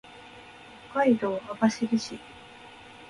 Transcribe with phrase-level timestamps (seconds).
[0.91, 2.17] 北海道網走市